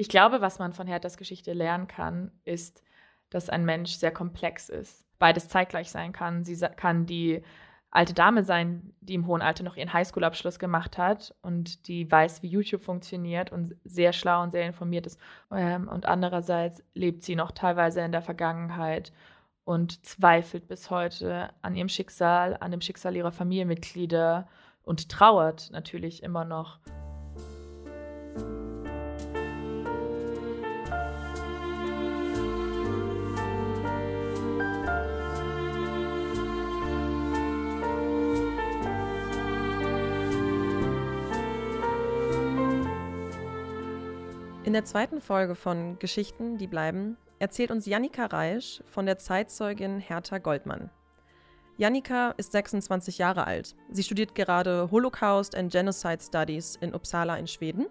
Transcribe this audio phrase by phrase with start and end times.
[0.00, 2.84] Ich glaube, was man von Herthas Geschichte lernen kann, ist,
[3.30, 5.04] dass ein Mensch sehr komplex ist.
[5.18, 6.44] Beides zeitgleich sein kann.
[6.44, 7.42] Sie kann die
[7.90, 12.44] alte Dame sein, die im hohen Alter noch ihren Highschool-Abschluss gemacht hat und die weiß,
[12.44, 15.18] wie YouTube funktioniert und sehr schlau und sehr informiert ist.
[15.50, 19.12] Ähm, und andererseits lebt sie noch teilweise in der Vergangenheit
[19.64, 24.46] und zweifelt bis heute an ihrem Schicksal, an dem Schicksal ihrer Familienmitglieder
[24.84, 26.78] und trauert natürlich immer noch.
[44.68, 49.98] In der zweiten Folge von Geschichten, die bleiben, erzählt uns Jannika Reisch von der Zeitzeugin
[49.98, 50.90] Hertha Goldmann.
[51.78, 53.74] Jannika ist 26 Jahre alt.
[53.90, 57.86] Sie studiert gerade Holocaust and Genocide Studies in Uppsala in Schweden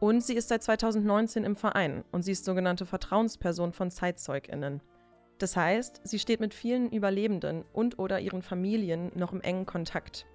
[0.00, 4.82] und sie ist seit 2019 im Verein und sie ist sogenannte Vertrauensperson von Zeitzeuginnen.
[5.38, 10.26] Das heißt, sie steht mit vielen Überlebenden und oder ihren Familien noch im engen Kontakt.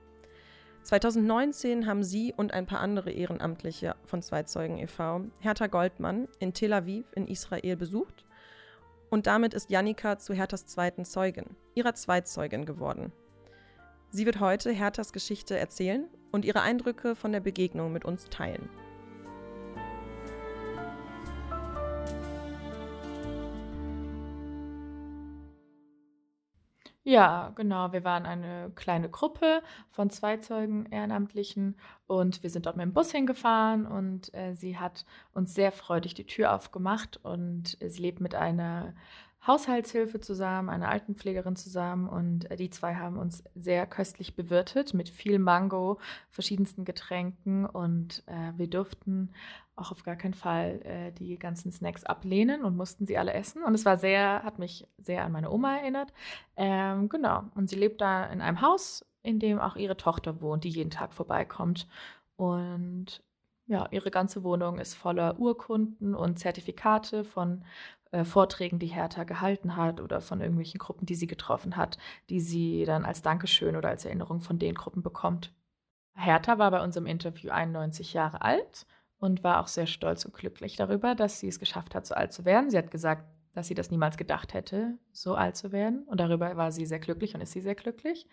[0.86, 5.22] 2019 haben sie und ein paar andere Ehrenamtliche von Zweizeugen e.V.
[5.39, 8.23] Hertha Goldmann in Tel Aviv in Israel besucht
[9.09, 13.11] und damit ist Jannika zu Herthas zweiten Zeugin, ihrer Zweitzeugin geworden.
[14.11, 18.70] Sie wird heute Herthas Geschichte erzählen und ihre Eindrücke von der Begegnung mit uns teilen.
[27.08, 27.94] Ja, genau.
[27.94, 29.61] Wir waren eine kleine Gruppe
[29.92, 31.75] von zwei Zeugen Ehrenamtlichen
[32.08, 36.16] und wir sind dort mit dem Bus hingefahren und äh, sie hat uns sehr freudig
[36.16, 38.95] die Tür aufgemacht und sie lebt mit einer
[39.47, 45.09] Haushaltshilfe zusammen, einer Altenpflegerin zusammen und äh, die zwei haben uns sehr köstlich bewirtet mit
[45.09, 49.31] viel Mango, verschiedensten Getränken und äh, wir durften
[49.75, 53.63] auch auf gar keinen Fall äh, die ganzen Snacks ablehnen und mussten sie alle essen.
[53.63, 56.13] Und es war sehr, hat mich sehr an meine Oma erinnert.
[56.55, 60.64] Ähm, genau, und sie lebt da in einem Haus, in dem auch ihre Tochter wohnt,
[60.64, 61.87] die jeden Tag vorbeikommt.
[62.37, 63.21] Und
[63.67, 67.64] ja, ihre ganze Wohnung ist voller Urkunden und Zertifikate von
[68.11, 71.98] äh, Vorträgen, die Hertha gehalten hat oder von irgendwelchen Gruppen, die sie getroffen hat,
[72.30, 75.53] die sie dann als Dankeschön oder als Erinnerung von den Gruppen bekommt.
[76.15, 78.86] Hertha war bei unserem Interview 91 Jahre alt
[79.17, 82.33] und war auch sehr stolz und glücklich darüber, dass sie es geschafft hat, so alt
[82.33, 82.70] zu werden.
[82.70, 86.04] Sie hat gesagt, dass sie das niemals gedacht hätte, so alt zu werden.
[86.04, 88.27] Und darüber war sie sehr glücklich und ist sie sehr glücklich.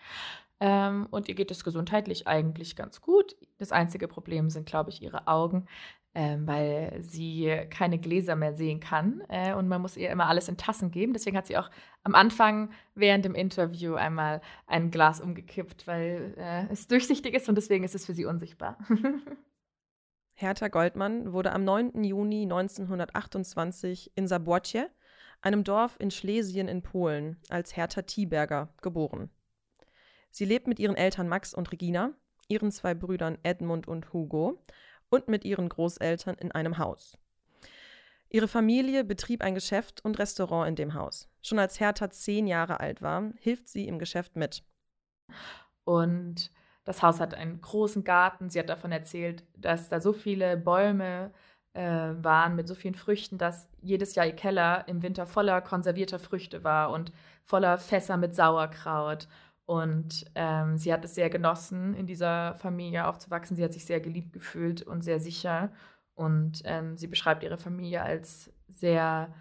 [0.61, 3.37] Ähm, und ihr geht es gesundheitlich eigentlich ganz gut.
[3.59, 5.67] Das einzige Problem sind, glaube ich, ihre Augen,
[6.15, 9.23] ähm, weil sie keine Gläser mehr sehen kann.
[9.29, 11.13] Äh, und man muss ihr immer alles in Tassen geben.
[11.13, 11.71] Deswegen hat sie auch
[12.03, 17.55] am Anfang während dem Interview einmal ein Glas umgekippt, weil äh, es durchsichtig ist und
[17.55, 18.77] deswegen ist es für sie unsichtbar.
[20.35, 22.03] Hertha Goldmann wurde am 9.
[22.03, 24.91] Juni 1928 in Zabłoccie
[25.43, 29.31] einem Dorf in Schlesien in Polen, als Hertha Thieberger geboren.
[30.31, 32.13] Sie lebt mit ihren Eltern Max und Regina,
[32.49, 34.63] ihren zwei Brüdern Edmund und Hugo
[35.11, 37.19] und mit ihren Großeltern in einem Haus.
[38.31, 41.29] Ihre Familie betrieb ein Geschäft und Restaurant in dem Haus.
[41.43, 44.65] Schon als Hertha zehn Jahre alt war, hilft sie im Geschäft mit.
[45.85, 46.51] Und
[46.85, 48.49] das Haus hat einen großen Garten.
[48.49, 51.33] Sie hat davon erzählt, dass da so viele Bäume
[51.75, 56.19] äh, waren mit so vielen Früchten, dass jedes Jahr ihr Keller im Winter voller konservierter
[56.19, 57.13] Früchte war und
[57.45, 59.29] voller Fässer mit Sauerkraut.
[59.65, 63.57] Und ähm, sie hat es sehr genossen, in dieser Familie aufzuwachsen.
[63.57, 65.73] Sie hat sich sehr geliebt gefühlt und sehr sicher.
[66.15, 69.33] Und ähm, sie beschreibt ihre Familie als sehr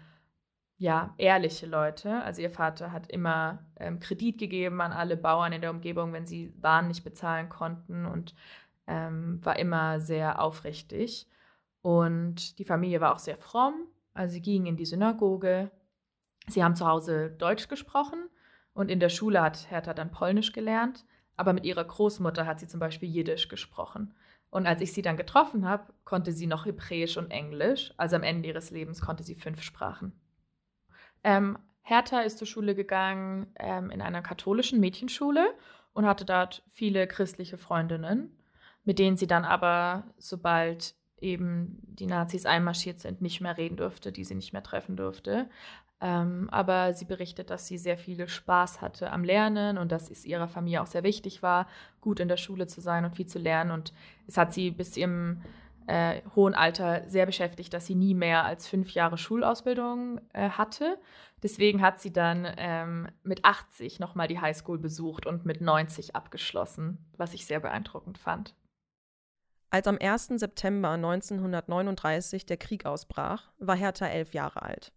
[0.78, 2.22] ja, ehrliche Leute.
[2.22, 6.26] Also ihr Vater hat immer ähm, Kredit gegeben an alle Bauern in der Umgebung, wenn
[6.26, 8.34] sie Waren nicht bezahlen konnten und
[8.86, 11.28] ähm, war immer sehr aufrichtig.
[11.82, 13.74] Und die Familie war auch sehr fromm.
[14.14, 15.70] Also sie gingen in die Synagoge.
[16.48, 18.28] Sie haben zu Hause Deutsch gesprochen
[18.74, 21.04] und in der Schule hat Hertha dann Polnisch gelernt.
[21.36, 24.14] Aber mit ihrer Großmutter hat sie zum Beispiel Jiddisch gesprochen.
[24.50, 27.92] Und als ich sie dann getroffen habe, konnte sie noch Hebräisch und Englisch.
[27.96, 30.12] Also am Ende ihres Lebens konnte sie fünf Sprachen.
[31.24, 35.54] Ähm, Hertha ist zur Schule gegangen ähm, in einer katholischen Mädchenschule
[35.94, 38.36] und hatte dort viele christliche Freundinnen,
[38.84, 44.12] mit denen sie dann aber, sobald eben die Nazis einmarschiert sind, nicht mehr reden durfte,
[44.12, 45.48] die sie nicht mehr treffen durfte.
[46.00, 50.24] Ähm, aber sie berichtet, dass sie sehr viel Spaß hatte am Lernen und dass es
[50.24, 51.68] ihrer Familie auch sehr wichtig war,
[52.00, 53.70] gut in der Schule zu sein und viel zu lernen.
[53.70, 53.92] Und
[54.26, 55.42] es hat sie bis ihrem
[55.86, 60.98] äh, hohen Alter sehr beschäftigt, dass sie nie mehr als fünf Jahre Schulausbildung äh, hatte.
[61.42, 66.98] Deswegen hat sie dann ähm, mit 80 nochmal die Highschool besucht und mit 90 abgeschlossen,
[67.16, 68.54] was ich sehr beeindruckend fand.
[69.72, 70.26] Als am 1.
[70.34, 74.92] September 1939 der Krieg ausbrach, war Hertha elf Jahre alt.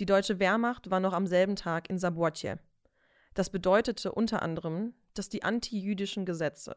[0.00, 2.58] Die deutsche Wehrmacht war noch am selben Tag in Sabotje.
[3.34, 6.76] Das bedeutete unter anderem, dass die antijüdischen Gesetze,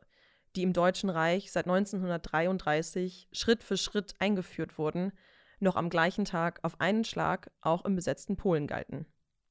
[0.56, 5.12] die im Deutschen Reich seit 1933 Schritt für Schritt eingeführt wurden,
[5.59, 9.07] noch am gleichen Tag auf einen Schlag auch im besetzten Polen galten.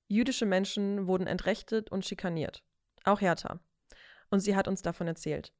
[0.06, 2.62] Jüdische Menschen wurden entrechtet und schikaniert.
[3.03, 3.58] Auch Hertha.
[4.31, 5.53] Und sie hat uns davon erzählt.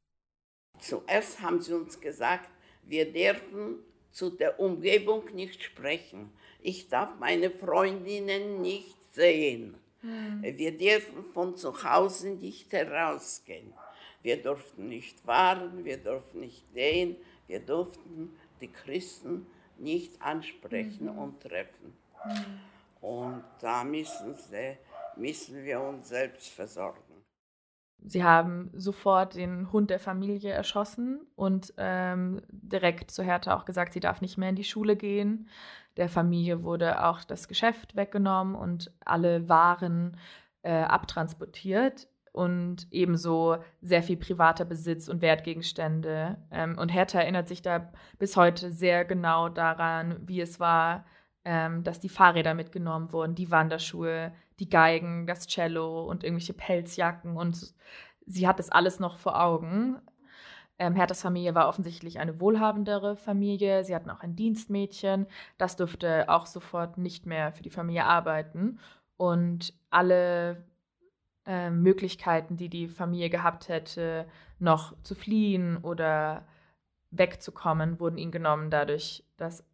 [0.81, 2.51] Zuerst haben sie uns gesagt,
[2.85, 3.79] wir dürfen
[4.11, 6.33] zu der Umgebung nicht sprechen.
[6.61, 9.77] Ich darf meine Freundinnen nicht sehen.
[10.03, 10.43] Mhm.
[10.43, 13.73] Wir dürfen von zu Hause nicht herausgehen.
[14.23, 17.17] Wir durften nicht fahren, wir durften nicht gehen,
[17.47, 19.47] wir durften die Christen
[19.79, 21.19] nicht ansprechen mhm.
[21.19, 21.95] und treffen.
[22.25, 22.61] Mhm.
[23.01, 24.77] Und da müssen, sie,
[25.17, 27.10] müssen wir uns selbst versorgen.
[28.05, 33.93] Sie haben sofort den Hund der Familie erschossen und ähm, direkt zu Hertha auch gesagt,
[33.93, 35.49] sie darf nicht mehr in die Schule gehen.
[35.97, 40.17] Der Familie wurde auch das Geschäft weggenommen und alle Waren
[40.63, 46.39] äh, abtransportiert und ebenso sehr viel privater Besitz und Wertgegenstände.
[46.51, 51.05] Ähm, und Hertha erinnert sich da bis heute sehr genau daran, wie es war,
[51.45, 57.37] ähm, dass die Fahrräder mitgenommen wurden, die Wanderschuhe, die Geigen, das Cello und irgendwelche Pelzjacken.
[57.37, 57.75] Und
[58.27, 60.01] sie hat das alles noch vor Augen.
[60.79, 63.85] Ähm, Herthas Familie war offensichtlich eine wohlhabendere Familie.
[63.85, 65.27] Sie hatten auch ein Dienstmädchen.
[65.59, 68.79] Das durfte auch sofort nicht mehr für die Familie arbeiten.
[69.17, 70.65] Und alle
[71.47, 74.27] äh, Möglichkeiten, die die Familie gehabt hätte,
[74.59, 76.47] noch zu fliehen oder
[77.11, 79.65] wegzukommen, wurden ihnen genommen, dadurch, dass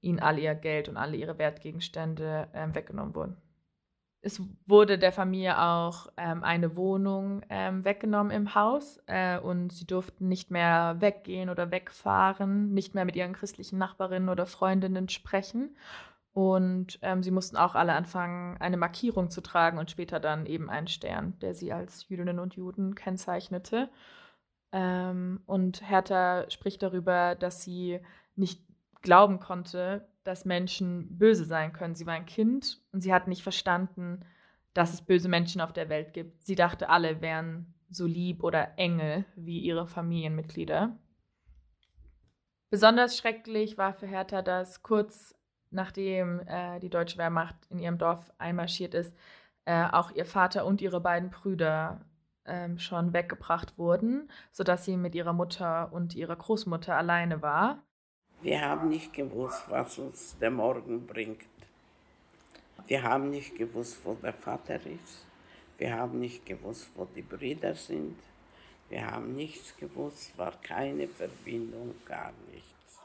[0.00, 3.36] ihnen all ihr Geld und alle ihre Wertgegenstände äh, weggenommen wurden.
[4.26, 9.86] Es wurde der Familie auch ähm, eine Wohnung ähm, weggenommen im Haus äh, und sie
[9.86, 15.76] durften nicht mehr weggehen oder wegfahren, nicht mehr mit ihren christlichen Nachbarinnen oder Freundinnen sprechen.
[16.32, 20.68] Und ähm, sie mussten auch alle anfangen, eine Markierung zu tragen und später dann eben
[20.70, 23.88] einen Stern, der sie als Jüdinnen und Juden kennzeichnete.
[24.72, 28.00] Ähm, und Hertha spricht darüber, dass sie
[28.34, 28.65] nicht
[29.02, 31.94] glauben konnte, dass Menschen böse sein können.
[31.94, 34.20] Sie war ein Kind und sie hat nicht verstanden,
[34.74, 36.44] dass es böse Menschen auf der Welt gibt.
[36.44, 40.98] Sie dachte, alle wären so lieb oder Engel wie ihre Familienmitglieder.
[42.70, 45.36] Besonders schrecklich war für Hertha, dass kurz
[45.70, 49.16] nachdem äh, die deutsche Wehrmacht in ihrem Dorf einmarschiert ist,
[49.64, 52.00] äh, auch ihr Vater und ihre beiden Brüder
[52.44, 57.82] äh, schon weggebracht wurden, sodass sie mit ihrer Mutter und ihrer Großmutter alleine war.
[58.42, 61.42] Wir haben nicht gewusst, was uns der Morgen bringt.
[62.86, 65.26] Wir haben nicht gewusst, wo der Vater ist.
[65.78, 68.16] Wir haben nicht gewusst, wo die Brüder sind.
[68.88, 73.00] Wir haben nichts gewusst, war keine Verbindung, gar nichts.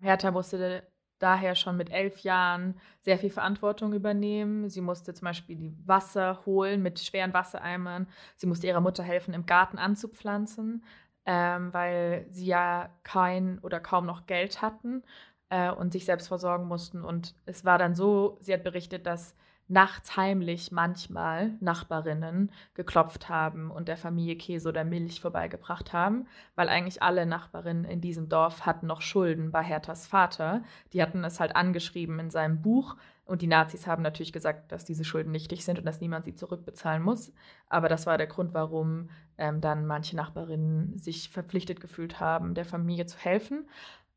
[0.00, 0.86] Hertha musste
[1.18, 4.68] daher schon mit elf Jahren sehr viel Verantwortung übernehmen.
[4.68, 8.08] Sie musste zum Beispiel die Wasser holen mit schweren Wassereimern.
[8.36, 10.82] Sie musste ihrer Mutter helfen, im Garten anzupflanzen
[11.26, 15.02] ähm, weil sie ja kein oder kaum noch Geld hatten
[15.50, 17.04] äh, und sich selbst versorgen mussten.
[17.04, 19.34] Und es war dann so, sie hat berichtet, dass
[19.72, 26.68] nachts heimlich manchmal Nachbarinnen geklopft haben und der Familie Käse oder Milch vorbeigebracht haben, weil
[26.68, 30.62] eigentlich alle Nachbarinnen in diesem Dorf hatten noch Schulden bei Herthas Vater.
[30.92, 34.84] Die hatten es halt angeschrieben in seinem Buch und die Nazis haben natürlich gesagt, dass
[34.84, 37.32] diese Schulden nichtig sind und dass niemand sie zurückbezahlen muss.
[37.70, 39.08] Aber das war der Grund, warum
[39.38, 43.66] ähm, dann manche Nachbarinnen sich verpflichtet gefühlt haben, der Familie zu helfen.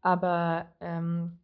[0.02, 1.40] Aber ähm,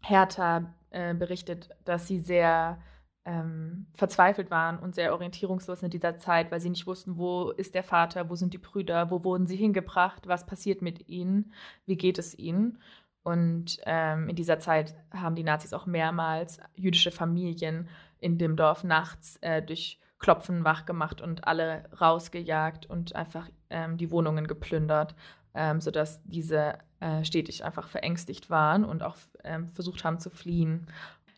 [0.00, 2.78] Hertha äh, berichtet, dass sie sehr
[3.24, 7.74] ähm, verzweifelt waren und sehr orientierungslos in dieser Zeit, weil sie nicht wussten, wo ist
[7.74, 11.52] der Vater, wo sind die Brüder, wo wurden sie hingebracht, was passiert mit ihnen,
[11.86, 12.78] wie geht es ihnen.
[13.22, 17.88] Und ähm, in dieser Zeit haben die Nazis auch mehrmals jüdische Familien
[18.20, 23.96] in dem Dorf nachts äh, durch Klopfen wach gemacht und alle rausgejagt und einfach ähm,
[23.96, 25.14] die Wohnungen geplündert,
[25.54, 30.86] ähm, sodass diese äh, stetig einfach verängstigt waren und auch ähm, versucht haben zu fliehen.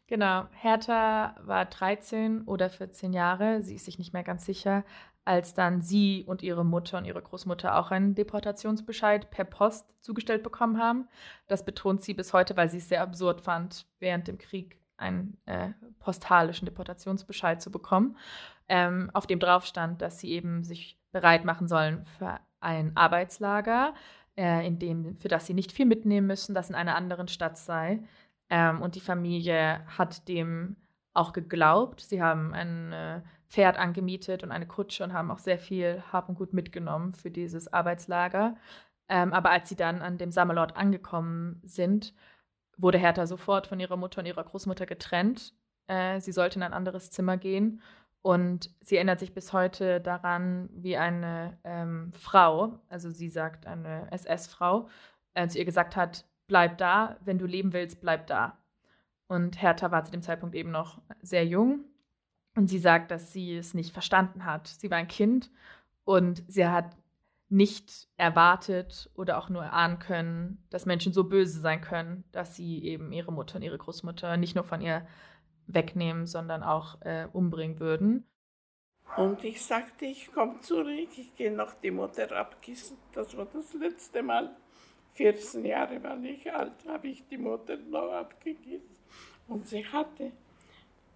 [0.08, 4.84] Genau, Hertha war 13 oder 14 Jahre, sie ist sich nicht mehr ganz sicher,
[5.24, 10.44] als dann sie und ihre Mutter und ihre Großmutter auch einen Deportationsbescheid per Post zugestellt
[10.44, 11.08] bekommen haben.
[11.48, 15.36] Das betont sie bis heute, weil sie es sehr absurd fand, während dem Krieg einen
[15.46, 18.16] äh, postalischen Deportationsbescheid zu bekommen,
[18.68, 23.94] ähm, auf dem drauf stand, dass sie eben sich bereit machen sollen für ein Arbeitslager,
[24.36, 27.58] äh, in dem, für das sie nicht viel mitnehmen müssen, das in einer anderen Stadt
[27.58, 28.02] sei.
[28.50, 30.76] Ähm, und die Familie hat dem
[31.14, 32.00] auch geglaubt.
[32.00, 36.28] Sie haben ein äh, Pferd angemietet und eine Kutsche und haben auch sehr viel Hab
[36.28, 38.56] und Gut mitgenommen für dieses Arbeitslager.
[39.08, 42.14] Ähm, aber als sie dann an dem Sammelort angekommen sind,
[42.76, 45.54] wurde Hertha sofort von ihrer Mutter und ihrer Großmutter getrennt.
[45.86, 47.80] Äh, sie sollte in ein anderes Zimmer gehen.
[48.22, 54.10] Und sie erinnert sich bis heute daran, wie eine ähm, Frau, also sie sagt eine
[54.10, 54.88] SS-Frau,
[55.34, 58.58] äh, zu ihr gesagt hat, bleib da, wenn du leben willst, bleib da.
[59.28, 61.84] Und Hertha war zu dem Zeitpunkt eben noch sehr jung.
[62.54, 64.66] Und sie sagt, dass sie es nicht verstanden hat.
[64.68, 65.50] Sie war ein Kind
[66.04, 66.96] und sie hat
[67.48, 72.82] nicht erwartet oder auch nur erahnen können, dass Menschen so böse sein können, dass sie
[72.84, 75.06] eben ihre Mutter und ihre Großmutter nicht nur von ihr
[75.66, 78.26] wegnehmen, sondern auch äh, umbringen würden.
[79.16, 82.96] Und ich sagte, ich komme zurück, ich gehe noch die Mutter abkissen.
[83.12, 84.56] Das war das letzte Mal.
[85.16, 89.00] 14 Jahre war ich alt, habe ich die Mutter noch abgekisst.
[89.48, 90.30] Und sie hatte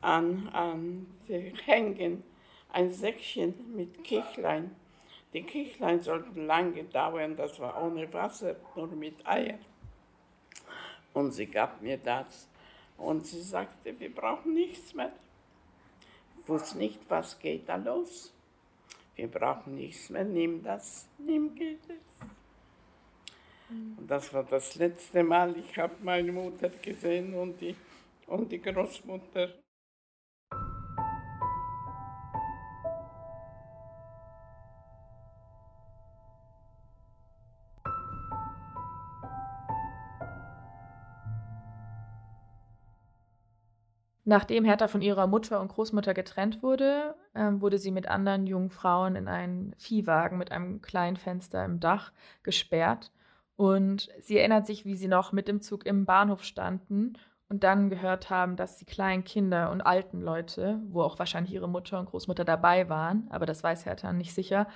[0.01, 2.23] an, an den Hängen
[2.73, 4.75] ein Säckchen mit Kichlein.
[5.35, 9.59] Die Kichlein sollten lange dauern, das war ohne Wasser, nur mit Eier.
[11.13, 12.49] Und sie gab mir das.
[12.97, 15.13] Und sie sagte, wir brauchen nichts mehr.
[16.41, 18.33] Ich wusste nicht, was geht da los.
[19.15, 21.81] Wir brauchen nichts mehr, nimm das, nimm geht.
[23.71, 27.77] Und das war das letzte Mal, ich habe meine Mutter gesehen und die,
[28.27, 29.49] und die Großmutter.
[44.25, 48.71] Nachdem Hertha von ihrer Mutter und Großmutter getrennt wurde, ähm, wurde sie mit anderen jungen
[48.71, 52.13] Frauen in einen Viehwagen mit einem kleinen Fenster im Dach
[52.45, 53.11] gesperrt.
[53.61, 57.19] Und sie erinnert sich, wie sie noch mit dem Zug im Bahnhof standen
[57.51, 61.69] und dann gehört haben, dass die kleinen Kinder und alten Leute, wo auch wahrscheinlich ihre
[61.69, 64.67] Mutter und Großmutter dabei waren, aber das weiß Hertha nicht sicher,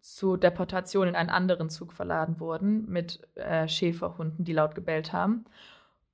[0.00, 5.44] zur Deportation in einen anderen Zug verladen wurden mit äh, Schäferhunden, die laut gebellt haben.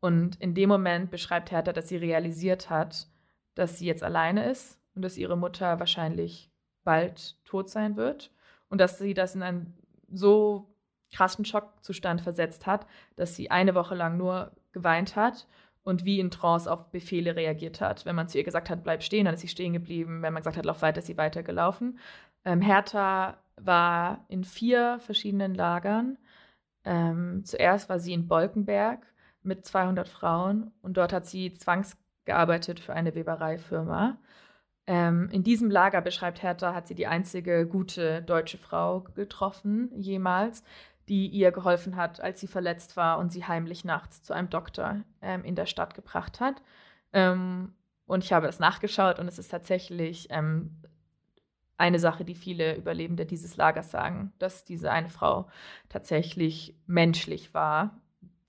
[0.01, 3.09] Und in dem Moment beschreibt Hertha, dass sie realisiert hat,
[3.55, 6.51] dass sie jetzt alleine ist und dass ihre Mutter wahrscheinlich
[6.85, 8.31] bald tot sein wird
[8.69, 9.79] und dass sie das in einen
[10.11, 10.72] so
[11.13, 15.47] krassen Schockzustand versetzt hat, dass sie eine Woche lang nur geweint hat
[15.85, 18.07] und wie in Trance auf Befehle reagiert hat.
[18.07, 20.23] Wenn man zu ihr gesagt hat, bleib stehen, dann ist sie stehen geblieben.
[20.23, 21.99] Wenn man gesagt hat, lauf weiter, ist sie weitergelaufen.
[22.45, 26.19] Ähm, Hertha war in vier verschiedenen Lagern.
[26.85, 29.07] Ähm, zuerst war sie in Bolkenberg,
[29.43, 34.19] mit 200 Frauen und dort hat sie zwangsgearbeitet für eine Webereifirma.
[34.87, 40.65] Ähm, in diesem Lager, beschreibt Hertha, hat sie die einzige gute deutsche Frau getroffen, jemals,
[41.09, 45.01] die ihr geholfen hat, als sie verletzt war und sie heimlich nachts zu einem Doktor
[45.21, 46.63] ähm, in der Stadt gebracht hat.
[47.13, 47.75] Ähm,
[48.07, 50.77] und ich habe das nachgeschaut und es ist tatsächlich ähm,
[51.77, 55.49] eine Sache, die viele Überlebende dieses Lagers sagen, dass diese eine Frau
[55.89, 58.03] tatsächlich menschlich war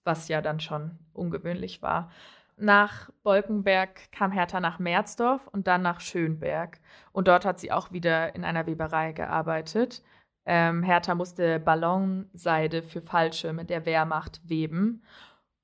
[0.04, 2.12] was ja dann schon ungewöhnlich war.
[2.56, 6.80] Nach Bolkenberg kam Hertha nach Merzdorf und dann nach Schönberg.
[7.12, 10.04] Und dort hat sie auch wieder in einer Weberei gearbeitet.
[10.46, 15.04] Ähm, Hertha musste Ballonseide für Fallschirme der Wehrmacht weben.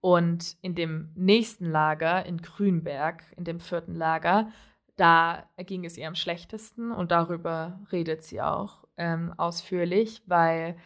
[0.01, 4.49] Und in dem nächsten Lager, in Grünberg, in dem vierten Lager,
[4.95, 10.77] da ging es ihr am schlechtesten und darüber redet sie auch ähm, ausführlich, weil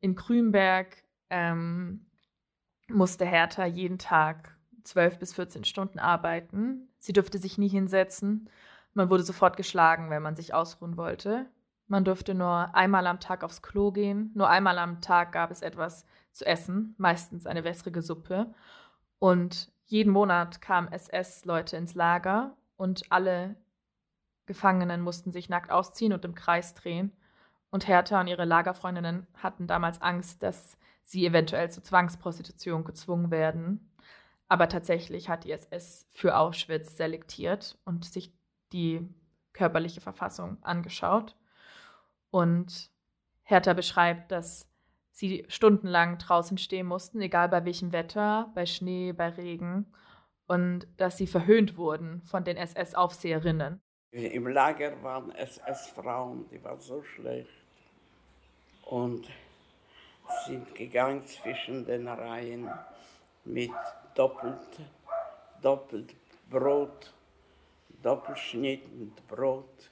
[0.00, 2.06] in Grünberg ähm,
[2.88, 6.88] musste Hertha jeden Tag 12 bis 14 Stunden arbeiten.
[6.98, 8.48] Sie durfte sich nie hinsetzen.
[8.94, 11.46] Man wurde sofort geschlagen, wenn man sich ausruhen wollte.
[11.90, 14.30] Man durfte nur einmal am Tag aufs Klo gehen.
[14.34, 18.54] Nur einmal am Tag gab es etwas zu essen, meistens eine wässrige Suppe.
[19.18, 23.56] Und jeden Monat kamen SS-Leute ins Lager und alle
[24.46, 27.10] Gefangenen mussten sich nackt ausziehen und im Kreis drehen.
[27.70, 33.90] Und Hertha und ihre Lagerfreundinnen hatten damals Angst, dass sie eventuell zur Zwangsprostitution gezwungen werden.
[34.46, 38.32] Aber tatsächlich hat die SS für Auschwitz selektiert und sich
[38.72, 39.12] die
[39.52, 41.34] körperliche Verfassung angeschaut.
[42.30, 42.90] Und
[43.42, 44.68] Hertha beschreibt, dass
[45.12, 49.92] sie stundenlang draußen stehen mussten, egal bei welchem Wetter, bei Schnee, bei Regen,
[50.46, 53.80] und dass sie verhöhnt wurden von den SS-Aufseherinnen.
[54.12, 57.48] Im Lager waren SS-Frauen, die waren so schlecht.
[58.82, 59.28] Und
[60.46, 62.70] sind gegangen zwischen den Reihen
[63.44, 63.70] mit
[64.14, 64.80] doppelt,
[65.62, 66.14] doppelt
[66.48, 67.12] Brot,
[68.02, 69.89] Doppelschnitt mit Brot.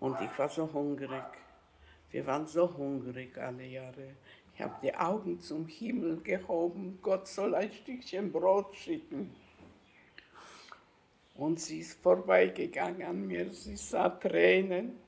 [0.00, 1.24] Und ich war so hungrig.
[2.10, 4.16] Wir waren so hungrig alle Jahre.
[4.54, 6.98] Ich habe die Augen zum Himmel gehoben.
[7.02, 9.34] Gott soll ein Stückchen Brot schicken.
[11.34, 13.52] Und sie ist vorbeigegangen an mir.
[13.52, 14.98] Sie sah Tränen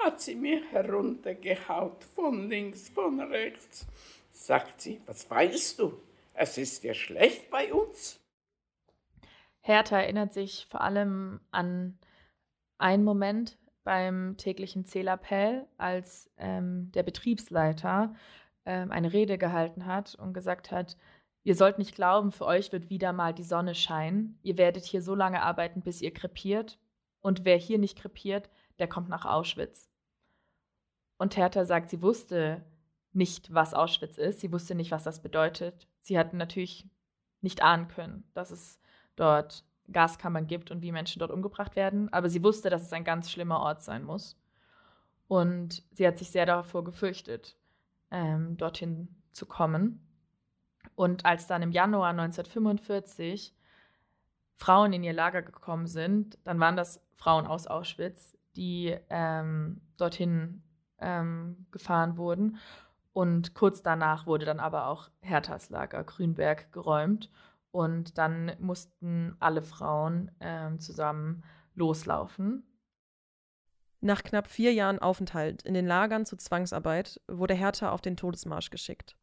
[0.00, 3.86] hat sie mir heruntergehaut, von links, von rechts.
[4.32, 6.00] sagt sie, was weißt du?
[6.32, 8.18] Es ist dir schlecht bei uns?
[9.60, 11.98] Hertha erinnert sich vor allem an
[12.78, 13.58] einen Moment
[13.90, 18.14] beim täglichen Zählappell, als ähm, der Betriebsleiter
[18.64, 20.96] ähm, eine Rede gehalten hat und gesagt hat,
[21.42, 24.38] ihr sollt nicht glauben, für euch wird wieder mal die Sonne scheinen.
[24.44, 26.78] Ihr werdet hier so lange arbeiten, bis ihr krepiert.
[27.20, 29.90] Und wer hier nicht krepiert, der kommt nach Auschwitz.
[31.18, 32.64] Und Hertha sagt, sie wusste
[33.12, 34.38] nicht, was Auschwitz ist.
[34.38, 35.88] Sie wusste nicht, was das bedeutet.
[35.98, 36.86] Sie hat natürlich
[37.40, 38.78] nicht ahnen können, dass es
[39.16, 42.12] dort Gaskammern gibt und wie Menschen dort umgebracht werden.
[42.12, 44.36] Aber sie wusste, dass es ein ganz schlimmer Ort sein muss.
[45.28, 47.56] Und sie hat sich sehr davor gefürchtet,
[48.10, 50.06] ähm, dorthin zu kommen.
[50.94, 53.54] Und als dann im Januar 1945
[54.56, 60.62] Frauen in ihr Lager gekommen sind, dann waren das Frauen aus Auschwitz, die ähm, dorthin
[60.98, 62.58] ähm, gefahren wurden.
[63.12, 67.30] Und kurz danach wurde dann aber auch Herthas Lager Grünberg geräumt.
[67.72, 72.64] Und dann mussten alle Frauen ähm, zusammen loslaufen.
[74.00, 78.70] Nach knapp vier Jahren Aufenthalt in den Lagern zur Zwangsarbeit wurde Hertha auf den Todesmarsch
[78.70, 79.16] geschickt.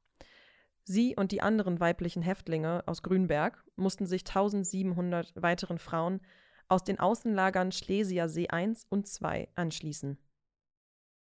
[0.83, 6.21] Sie und die anderen weiblichen Häftlinge aus Grünberg mussten sich 1700 weiteren Frauen
[6.69, 10.17] aus den Außenlagern Schlesier See 1 und 2 anschließen.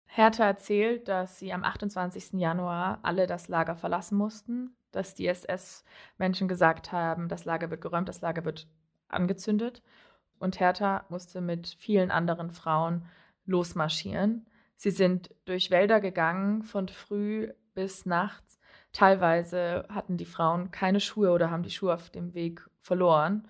[0.06, 2.34] Hertha erzählt, dass sie am 28.
[2.34, 8.08] Januar alle das Lager verlassen mussten, dass die SS-Menschen gesagt haben, das Lager wird geräumt,
[8.08, 8.66] das Lager wird
[9.08, 9.82] angezündet.
[10.38, 13.06] Und Hertha musste mit vielen anderen Frauen
[13.46, 14.46] losmarschieren.
[14.76, 18.58] Sie sind durch Wälder gegangen, von früh bis nachts.
[18.92, 23.48] Teilweise hatten die Frauen keine Schuhe oder haben die Schuhe auf dem Weg verloren.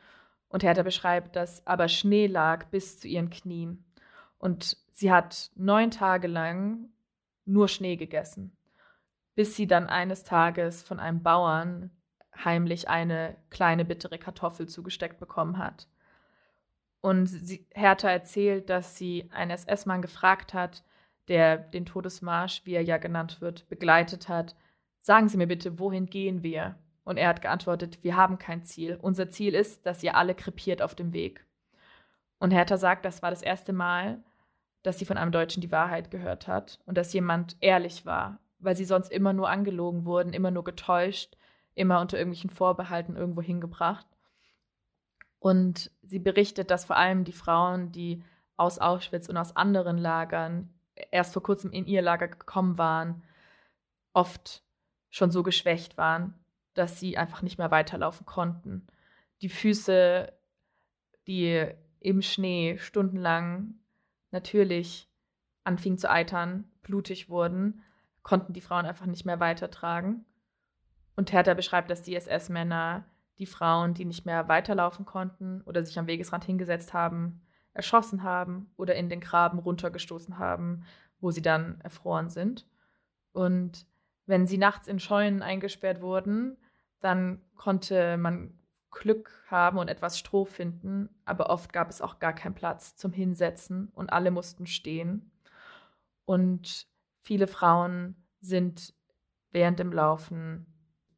[0.49, 3.85] Und Hertha beschreibt, dass aber Schnee lag bis zu ihren Knien.
[4.39, 6.89] Und sie hat neun Tage lang
[7.45, 8.57] nur Schnee gegessen,
[9.37, 11.91] bis sie dann eines Tages von einem Bauern
[12.45, 15.87] heimlich eine kleine bittere Kartoffel zugesteckt bekommen hat.
[17.01, 20.83] Und sie, Hertha erzählt, dass sie einen SS-Mann gefragt hat,
[21.29, 24.57] der den Todesmarsch, wie er ja genannt wird, begleitet hat.
[24.99, 26.77] Sagen Sie mir bitte, wohin gehen wir?
[27.05, 28.99] Und er hat geantwortet, wir haben kein Ziel.
[29.01, 31.45] Unser Ziel ist, dass ihr alle krepiert auf dem Weg.
[32.39, 34.23] Und Hertha sagt, das war das erste Mal,
[34.83, 38.77] dass sie von einem Deutschen die Wahrheit gehört hat und dass jemand ehrlich war, weil
[38.77, 41.37] sie sonst immer nur angelogen wurden, immer nur getäuscht,
[41.75, 44.07] immer unter irgendwelchen Vorbehalten irgendwo hingebracht.
[45.39, 48.23] Und sie berichtet, dass vor allem die Frauen, die
[48.57, 50.71] aus Auschwitz und aus anderen Lagern
[51.11, 53.23] erst vor kurzem in ihr Lager gekommen waren,
[54.13, 54.63] oft
[55.11, 56.35] schon so geschwächt waren,
[56.75, 58.87] dass sie einfach nicht mehr weiterlaufen konnten.
[59.43, 60.33] Die Füße,
[61.27, 61.69] die
[62.01, 63.75] im Schnee stundenlang
[64.31, 65.09] natürlich
[65.65, 67.83] anfingen zu eitern, blutig wurden,
[68.27, 70.25] konnten die Frauen einfach nicht mehr weitertragen.
[71.15, 73.05] Und Hertha beschreibt, dass die SS-Männer
[73.39, 77.41] die Frauen, die nicht mehr weiterlaufen konnten oder sich am Wegesrand hingesetzt haben,
[77.73, 80.83] erschossen haben oder in den Graben runtergestoßen haben,
[81.21, 82.67] wo sie dann erfroren sind.
[83.33, 83.87] Und
[84.27, 86.57] wenn sie nachts in Scheunen eingesperrt wurden,
[86.99, 88.59] dann konnte man
[88.91, 93.13] Glück haben und etwas Stroh finden, aber oft gab es auch gar keinen Platz zum
[93.13, 95.31] Hinsetzen und alle mussten stehen.
[96.25, 96.89] Und
[97.27, 98.95] viele Frauen sind
[99.51, 100.65] während dem Laufen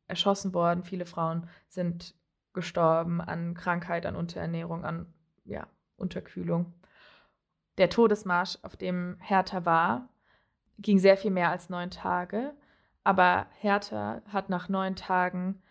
[0.07, 2.15] erschossen worden, viele Frauen sind
[2.55, 5.13] gestorben an Krankheit, an Unterernährung, an
[5.45, 5.67] ja,
[5.97, 6.73] Unterkühlung.
[7.77, 10.09] Der Todesmarsch, auf dem Hertha war,
[10.79, 12.55] ging sehr viel mehr als neun Tage,
[13.05, 15.63] aber Hertha hat nach neun Tagen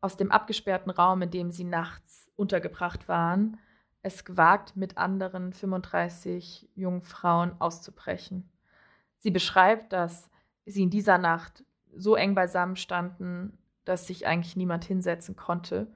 [0.00, 3.58] aus dem abgesperrten Raum, in dem sie nachts untergebracht waren,
[4.00, 8.50] es gewagt, mit anderen 35 jungen Frauen auszubrechen.
[9.24, 10.30] Sie beschreibt, dass
[10.66, 11.64] sie in dieser Nacht
[11.96, 13.56] so eng beisammen standen,
[13.86, 15.90] dass sich eigentlich niemand hinsetzen konnte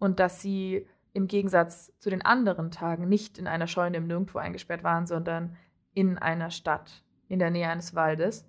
[0.00, 4.38] und dass sie im Gegensatz zu den anderen Tagen nicht in einer Scheune im Nirgendwo
[4.38, 5.56] eingesperrt waren, sondern
[5.92, 8.44] in einer Stadt in der Nähe eines Waldes.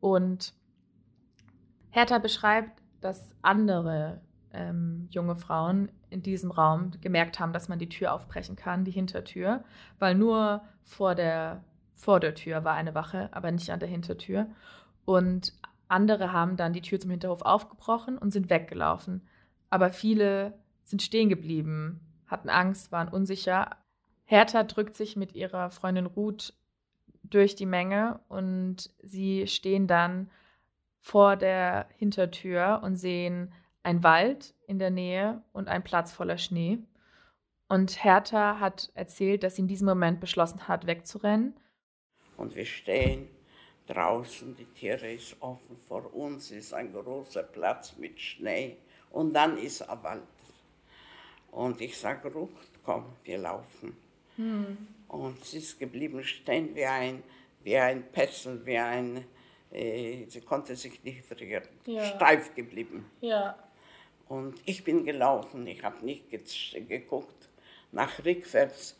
[0.00, 0.54] Und
[1.90, 4.22] Hertha beschreibt, dass andere
[4.54, 8.90] ähm, junge Frauen in diesem Raum gemerkt haben, dass man die Tür aufbrechen kann, die
[8.90, 9.64] Hintertür,
[9.98, 11.62] weil nur vor der,
[11.96, 14.46] vor der Tür war eine Wache, aber nicht an der Hintertür.
[15.04, 15.52] Und
[15.88, 19.26] andere haben dann die Tür zum Hinterhof aufgebrochen und sind weggelaufen.
[19.70, 20.54] Aber viele
[20.84, 23.70] sind stehen geblieben, hatten Angst, waren unsicher.
[24.24, 26.54] Hertha drückt sich mit ihrer Freundin Ruth
[27.24, 30.30] durch die Menge und sie stehen dann
[31.00, 36.78] vor der Hintertür und sehen ein Wald in der Nähe und ein Platz voller Schnee.
[37.68, 41.54] Und Hertha hat erzählt, dass sie in diesem Moment beschlossen hat, wegzurennen.
[42.36, 43.28] Und wir stehen
[43.86, 48.76] draußen, die Tiere ist offen, vor uns ist ein großer Platz mit Schnee
[49.10, 50.22] und dann ist ein Wald.
[51.52, 52.50] Und ich sage, Ruth,
[52.84, 53.96] komm, wir laufen.
[54.36, 54.76] Hm.
[55.08, 57.22] Und sie ist geblieben stehen wie ein,
[57.62, 59.24] wie ein Pessel, wie ein,
[59.70, 62.04] äh, sie konnte sich nicht rühren, ja.
[62.04, 63.10] steif geblieben.
[63.20, 63.56] Ja.
[64.28, 66.24] Und ich bin gelaufen, ich habe nicht
[66.88, 67.48] geguckt
[67.92, 68.96] nach rückwärts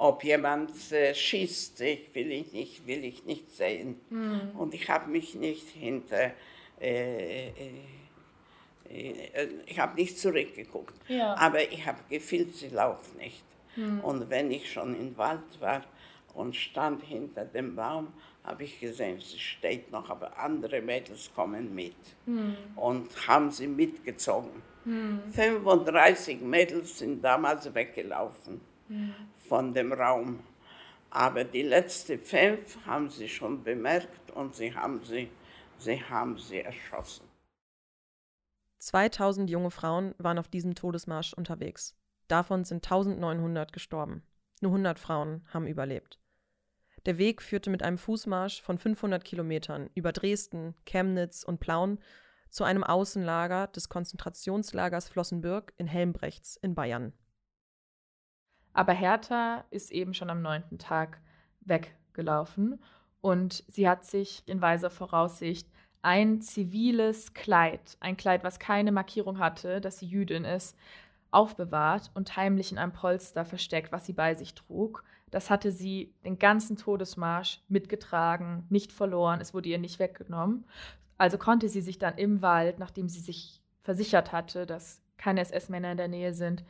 [0.00, 4.00] ob jemand äh, schießt, ich will ich nicht, will ich nicht sehen.
[4.08, 4.52] Mhm.
[4.56, 6.32] Und ich habe mich nicht hinter,
[6.80, 7.52] äh, äh,
[8.88, 10.94] äh ich habe nicht zurückgeguckt.
[11.06, 11.34] Ja.
[11.34, 13.44] Aber ich habe gefühlt, sie laufen nicht.
[13.76, 14.00] Mhm.
[14.00, 15.84] Und wenn ich schon im Wald war
[16.32, 21.74] und stand hinter dem Baum, habe ich gesehen, sie steht noch, aber andere Mädels kommen
[21.74, 22.56] mit mhm.
[22.74, 24.62] und haben sie mitgezogen.
[25.34, 26.48] 35 hm.
[26.48, 28.62] Mädels sind damals weggelaufen
[29.50, 30.38] von dem Raum.
[31.10, 35.28] Aber die letzten fünf haben sie schon bemerkt und sie haben sie,
[35.76, 37.24] sie haben sie erschossen.
[38.78, 41.96] 2000 junge Frauen waren auf diesem Todesmarsch unterwegs.
[42.28, 44.22] Davon sind 1900 gestorben.
[44.60, 46.20] Nur 100 Frauen haben überlebt.
[47.06, 51.98] Der Weg führte mit einem Fußmarsch von 500 Kilometern über Dresden, Chemnitz und Plauen
[52.50, 57.14] zu einem Außenlager des Konzentrationslagers Flossenbürg in Helmbrechts in Bayern.
[58.72, 61.20] Aber Hertha ist eben schon am neunten Tag
[61.60, 62.80] weggelaufen
[63.20, 65.68] und sie hat sich in weiser Voraussicht
[66.02, 70.76] ein ziviles Kleid, ein Kleid, was keine Markierung hatte, dass sie Jüdin ist,
[71.30, 75.04] aufbewahrt und heimlich in einem Polster versteckt, was sie bei sich trug.
[75.30, 80.64] Das hatte sie den ganzen Todesmarsch mitgetragen, nicht verloren, es wurde ihr nicht weggenommen.
[81.18, 85.92] Also konnte sie sich dann im Wald, nachdem sie sich versichert hatte, dass keine SS-Männer
[85.92, 86.64] in der Nähe sind,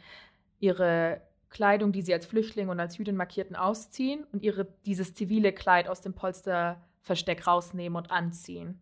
[0.58, 5.52] ihre Kleidung, die sie als Flüchtling und als Jüdin markierten, ausziehen und ihre, dieses zivile
[5.52, 8.80] Kleid aus dem Polsterversteck rausnehmen und anziehen.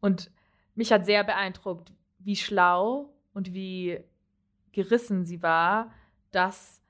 [0.00, 0.30] Und
[0.74, 4.00] mich hat sehr beeindruckt, wie schlau und wie
[4.70, 5.92] gerissen sie war,
[6.30, 6.80] dass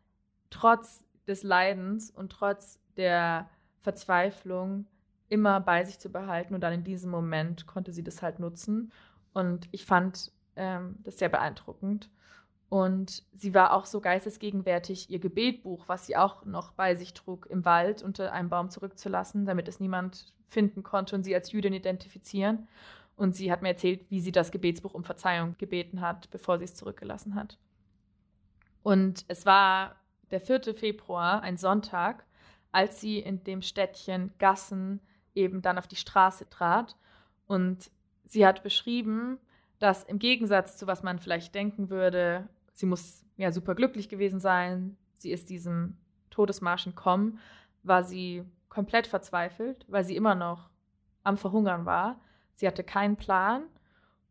[0.50, 3.48] trotz des Leidens und trotz der
[3.80, 4.86] Verzweiflung
[5.28, 8.92] immer bei sich zu behalten und dann in diesem Moment konnte sie das halt nutzen.
[9.32, 12.10] Und ich fand ähm, das sehr beeindruckend.
[12.72, 17.44] Und sie war auch so geistesgegenwärtig, ihr Gebetbuch, was sie auch noch bei sich trug,
[17.50, 21.74] im Wald unter einem Baum zurückzulassen, damit es niemand finden konnte und sie als Jüdin
[21.74, 22.66] identifizieren.
[23.14, 26.64] Und sie hat mir erzählt, wie sie das Gebetsbuch um Verzeihung gebeten hat, bevor sie
[26.64, 27.58] es zurückgelassen hat.
[28.82, 29.96] Und es war
[30.30, 30.74] der 4.
[30.74, 32.24] Februar, ein Sonntag,
[32.70, 35.00] als sie in dem Städtchen Gassen
[35.34, 36.96] eben dann auf die Straße trat.
[37.46, 37.90] Und
[38.24, 39.38] sie hat beschrieben,
[39.78, 42.48] dass im Gegensatz zu was man vielleicht denken würde,
[42.82, 44.96] sie muss ja super glücklich gewesen sein.
[45.14, 45.96] Sie ist diesem
[46.30, 47.38] Todesmarsch entkommen,
[47.84, 50.68] war sie komplett verzweifelt, weil sie immer noch
[51.22, 52.20] am Verhungern war.
[52.54, 53.62] Sie hatte keinen Plan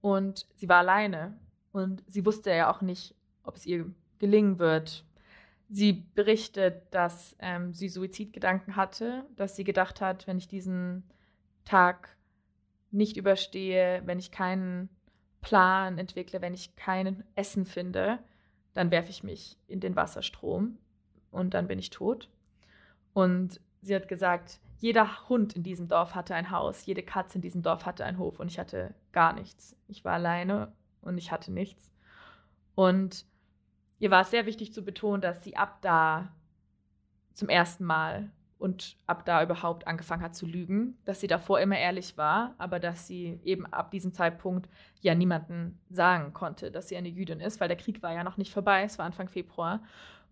[0.02, 1.40] und sie war alleine.
[1.72, 5.06] Und sie wusste ja auch nicht, ob es ihr gelingen wird.
[5.70, 11.04] Sie berichtet, dass ähm, sie Suizidgedanken hatte, dass sie gedacht hat, wenn ich diesen
[11.64, 12.18] Tag
[12.92, 14.90] nicht überstehe, wenn ich keinen
[15.40, 18.20] Plan entwickle, wenn ich kein Essen finde,
[18.74, 20.78] dann werfe ich mich in den Wasserstrom
[21.32, 22.30] und dann bin ich tot.
[23.14, 27.42] Und sie hat gesagt, jeder Hund in diesem Dorf hatte ein Haus, jede Katze in
[27.42, 29.76] diesem Dorf hatte einen Hof und ich hatte gar nichts.
[29.88, 31.92] Ich war alleine und ich hatte nichts.
[32.76, 33.26] Und
[34.00, 36.34] ihr war es sehr wichtig zu betonen, dass sie ab da
[37.34, 41.80] zum ersten Mal und ab da überhaupt angefangen hat zu lügen, dass sie davor immer
[41.80, 44.70] ehrlich war, aber dass sie eben ab diesem Zeitpunkt
[45.02, 48.38] ja niemanden sagen konnte, dass sie eine Jüdin ist, weil der Krieg war ja noch
[48.38, 49.82] nicht vorbei, es war Anfang Februar.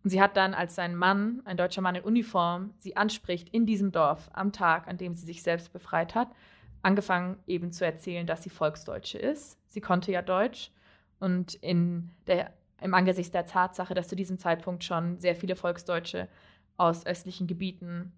[0.03, 3.65] Und sie hat dann, als sein Mann, ein deutscher Mann in Uniform, sie anspricht in
[3.65, 6.29] diesem Dorf am Tag, an dem sie sich selbst befreit hat,
[6.83, 9.57] angefangen eben zu erzählen, dass sie Volksdeutsche ist.
[9.65, 10.71] Sie konnte ja Deutsch
[11.19, 16.29] und in der, im Angesicht der Tatsache, dass zu diesem Zeitpunkt schon sehr viele Volksdeutsche
[16.77, 18.13] aus östlichen Gebieten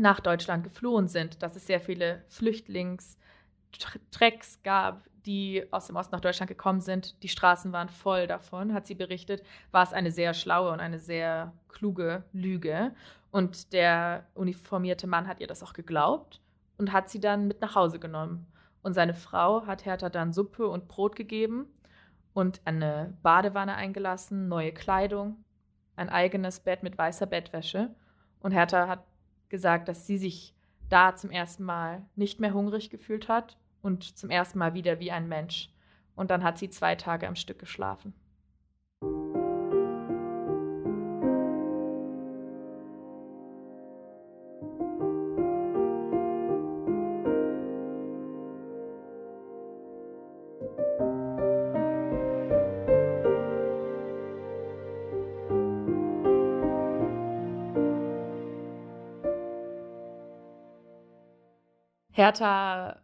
[0.00, 6.20] nach Deutschland geflohen sind, dass es sehr viele Flüchtlingstrecks gab, die aus dem Osten nach
[6.20, 7.22] Deutschland gekommen sind.
[7.22, 9.42] Die Straßen waren voll davon, hat sie berichtet.
[9.70, 12.92] War es eine sehr schlaue und eine sehr kluge Lüge.
[13.30, 16.40] Und der uniformierte Mann hat ihr das auch geglaubt
[16.78, 18.46] und hat sie dann mit nach Hause genommen.
[18.82, 21.66] Und seine Frau hat Hertha dann Suppe und Brot gegeben
[22.32, 25.44] und eine Badewanne eingelassen, neue Kleidung,
[25.96, 27.94] ein eigenes Bett mit weißer Bettwäsche.
[28.40, 29.04] Und Hertha hat
[29.50, 30.54] gesagt, dass sie sich
[30.88, 35.12] da zum ersten Mal nicht mehr hungrig gefühlt hat und zum ersten Mal wieder wie
[35.12, 35.70] ein Mensch.
[36.16, 38.14] Und dann hat sie zwei Tage am Stück geschlafen.
[62.20, 63.00] Hertha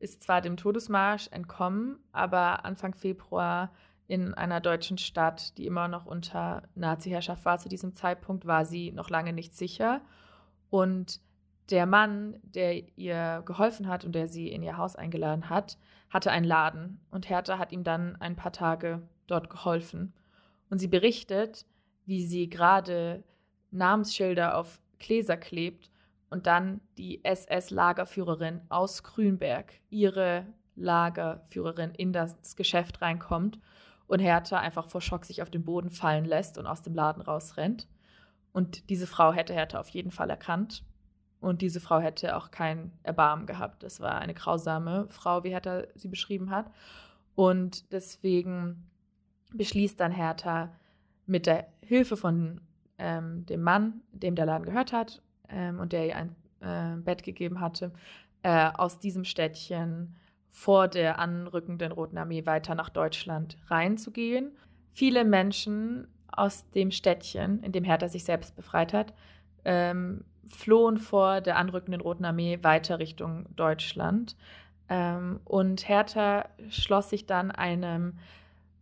[0.00, 3.70] ist zwar dem Todesmarsch entkommen, aber Anfang Februar
[4.08, 8.90] in einer deutschen Stadt, die immer noch unter Nazi-Herrschaft war zu diesem Zeitpunkt, war sie
[8.90, 10.00] noch lange nicht sicher.
[10.68, 11.20] Und
[11.70, 16.32] der Mann, der ihr geholfen hat und der sie in ihr Haus eingeladen hat, hatte
[16.32, 20.12] einen Laden und Hertha hat ihm dann ein paar Tage dort geholfen.
[20.70, 21.66] Und sie berichtet,
[22.04, 23.22] wie sie gerade
[23.70, 25.89] Namensschilder auf Gläser klebt
[26.30, 33.58] und dann die SS-Lagerführerin aus Grünberg, ihre Lagerführerin, in das Geschäft reinkommt
[34.06, 37.20] und Hertha einfach vor Schock sich auf den Boden fallen lässt und aus dem Laden
[37.20, 37.88] rausrennt.
[38.52, 40.84] Und diese Frau hätte Hertha auf jeden Fall erkannt.
[41.40, 43.82] Und diese Frau hätte auch kein Erbarmen gehabt.
[43.82, 46.70] Das war eine grausame Frau, wie Hertha sie beschrieben hat.
[47.34, 48.90] Und deswegen
[49.52, 50.72] beschließt dann Hertha
[51.26, 52.60] mit der Hilfe von
[52.98, 57.22] ähm, dem Mann, dem der Laden gehört hat ähm, und der ihr ein äh, Bett
[57.22, 57.92] gegeben hatte,
[58.42, 60.16] äh, aus diesem Städtchen
[60.48, 64.52] vor der anrückenden Roten Armee weiter nach Deutschland reinzugehen.
[64.92, 69.14] Viele Menschen aus dem Städtchen, in dem Hertha sich selbst befreit hat,
[69.64, 74.36] ähm, flohen vor der anrückenden Roten Armee weiter Richtung Deutschland.
[74.88, 78.18] Ähm, und Hertha schloss sich dann einem,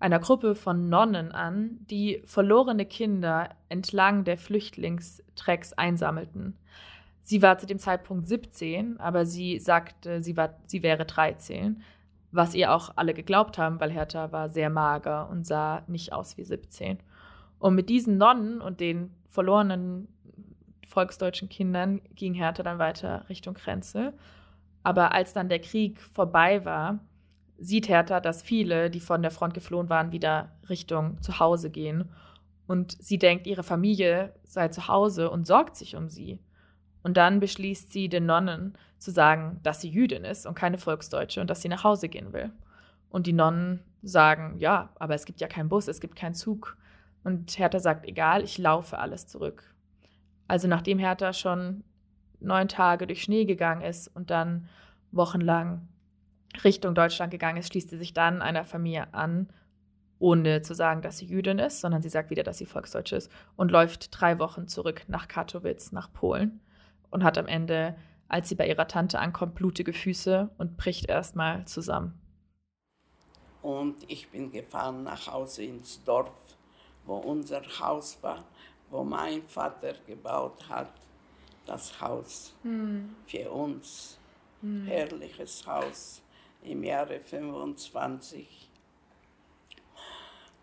[0.00, 6.56] einer Gruppe von Nonnen an, die verlorene Kinder entlang der Flüchtlingstrecks einsammelten.
[7.22, 11.82] Sie war zu dem Zeitpunkt 17, aber sie sagte, sie, war, sie wäre 13,
[12.30, 16.36] was ihr auch alle geglaubt haben, weil Hertha war sehr mager und sah nicht aus
[16.36, 16.98] wie 17.
[17.58, 20.08] Und mit diesen Nonnen und den verlorenen
[20.86, 24.14] volksdeutschen Kindern ging Hertha dann weiter Richtung Grenze.
[24.82, 27.00] Aber als dann der Krieg vorbei war,
[27.58, 32.10] sieht Hertha, dass viele, die von der Front geflohen waren, wieder Richtung zu Hause gehen.
[32.66, 36.38] Und sie denkt, ihre Familie sei zu Hause und sorgt sich um sie.
[37.02, 41.40] Und dann beschließt sie den Nonnen zu sagen, dass sie Jüdin ist und keine Volksdeutsche
[41.40, 42.52] und dass sie nach Hause gehen will.
[43.10, 46.76] Und die Nonnen sagen, ja, aber es gibt ja keinen Bus, es gibt keinen Zug.
[47.24, 49.74] Und Hertha sagt, egal, ich laufe alles zurück.
[50.46, 51.84] Also nachdem Hertha schon
[52.40, 54.68] neun Tage durch Schnee gegangen ist und dann
[55.10, 55.88] wochenlang
[56.64, 59.48] Richtung Deutschland gegangen ist, schließt sie sich dann einer Familie an,
[60.18, 63.30] ohne zu sagen, dass sie Jüdin ist, sondern sie sagt wieder, dass sie Volksdeutsche ist
[63.56, 66.60] und läuft drei Wochen zurück nach Katowice, nach Polen
[67.10, 67.96] und hat am Ende,
[68.28, 72.20] als sie bei ihrer Tante ankommt, blutige Füße und bricht erstmal zusammen.
[73.62, 76.32] Und ich bin gefahren nach Hause ins Dorf,
[77.04, 78.44] wo unser Haus war,
[78.90, 80.92] wo mein Vater gebaut hat,
[81.66, 83.14] das Haus hm.
[83.26, 84.18] für uns.
[84.60, 84.86] Hm.
[84.86, 86.22] Herrliches Haus
[86.62, 88.68] im Jahre 25.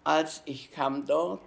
[0.04, 1.42] Als ich kam dort,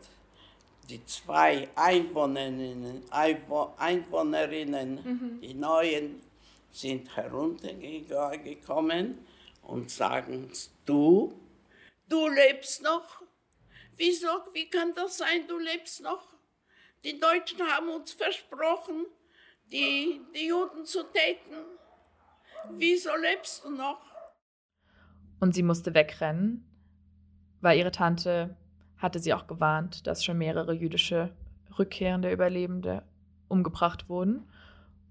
[0.88, 5.40] die zwei Einwohnerinnen, Einwohnerinnen mhm.
[5.40, 6.22] die neuen,
[6.70, 9.26] sind heruntergekommen
[9.62, 10.52] und sagen,
[10.84, 11.32] du,
[12.08, 13.22] du lebst noch?
[13.96, 16.28] Wieso, wie kann das sein, du lebst noch?
[17.04, 19.06] Die Deutschen haben uns versprochen,
[19.70, 21.56] die, die Juden zu täten.
[22.70, 24.00] Wieso lebst du noch?
[25.40, 26.64] Und sie musste wegrennen,
[27.60, 28.56] weil ihre Tante
[28.96, 31.30] hatte sie auch gewarnt, dass schon mehrere jüdische
[31.78, 33.02] rückkehrende Überlebende
[33.48, 34.44] umgebracht wurden.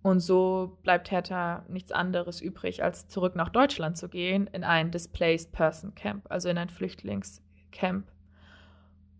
[0.03, 4.91] Und so bleibt Hertha nichts anderes übrig, als zurück nach Deutschland zu gehen, in ein
[4.91, 8.07] Displaced Person Camp, also in ein Flüchtlingscamp.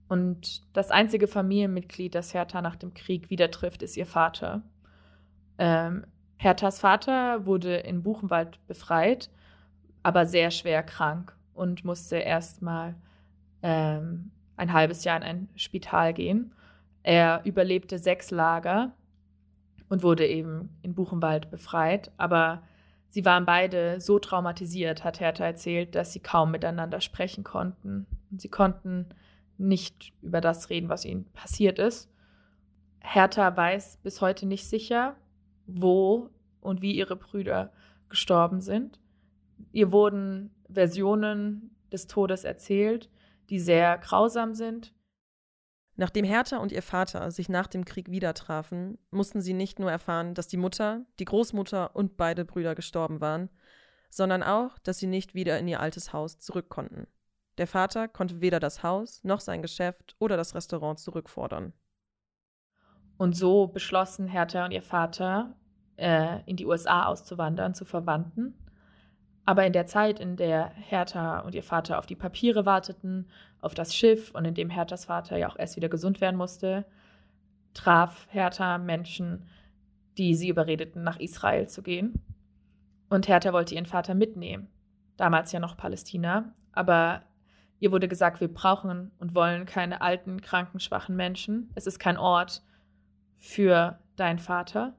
[0.07, 4.61] Und das einzige Familienmitglied, das Hertha nach dem Krieg wieder trifft, ist ihr Vater.
[5.57, 6.05] Ähm,
[6.37, 9.29] Herthas Vater wurde in Buchenwald befreit,
[10.03, 12.95] aber sehr schwer krank und musste erstmal
[13.61, 16.53] ähm, ein halbes Jahr in ein Spital gehen.
[17.03, 18.93] Er überlebte sechs Lager
[19.89, 22.11] und wurde eben in Buchenwald befreit.
[22.17, 22.63] Aber
[23.09, 28.05] sie waren beide so traumatisiert, hat Hertha erzählt, dass sie kaum miteinander sprechen konnten.
[28.35, 29.07] Sie konnten
[29.57, 32.11] nicht über das reden, was ihnen passiert ist.
[32.99, 35.15] Hertha weiß bis heute nicht sicher,
[35.65, 36.29] wo
[36.61, 37.71] und wie ihre Brüder
[38.09, 38.99] gestorben sind.
[39.71, 43.09] Ihr wurden Versionen des Todes erzählt,
[43.49, 44.93] die sehr grausam sind.
[45.95, 49.89] Nachdem Hertha und ihr Vater sich nach dem Krieg wieder trafen, mussten sie nicht nur
[49.89, 53.49] erfahren, dass die Mutter, die Großmutter und beide Brüder gestorben waren,
[54.09, 57.07] sondern auch, dass sie nicht wieder in ihr altes Haus zurück konnten.
[57.57, 61.73] Der Vater konnte weder das Haus noch sein Geschäft oder das Restaurant zurückfordern.
[63.17, 65.55] Und so beschlossen Hertha und ihr Vater,
[65.95, 68.53] äh, in die USA auszuwandern zu Verwandten
[69.47, 73.29] aber in der Zeit, in der Hertha und ihr Vater auf die Papiere warteten,
[73.61, 76.85] auf das Schiff und in dem Herthas Vater ja auch erst wieder gesund werden musste,
[77.73, 79.47] traf Hertha Menschen,
[80.17, 82.21] die sie überredeten, nach Israel zu gehen.
[83.09, 84.67] Und Hertha wollte ihren Vater mitnehmen.
[85.15, 86.53] Damals ja noch Palästina.
[86.73, 87.21] Aber
[87.79, 91.71] ihr wurde gesagt, wir brauchen und wollen keine alten, kranken, schwachen Menschen.
[91.73, 92.63] Es ist kein Ort
[93.37, 94.97] für deinen Vater.